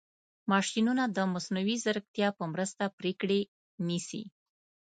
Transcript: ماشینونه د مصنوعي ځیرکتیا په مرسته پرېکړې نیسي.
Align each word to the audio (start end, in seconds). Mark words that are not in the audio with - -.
ماشینونه 0.51 1.03
د 1.07 1.17
مصنوعي 1.33 1.75
ځیرکتیا 1.83 2.29
په 2.37 2.43
مرسته 2.53 2.83
پرېکړې 2.97 3.39
نیسي. 3.87 4.23